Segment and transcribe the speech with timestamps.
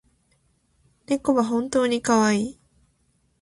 [1.05, 2.59] 猫は本当にかわいい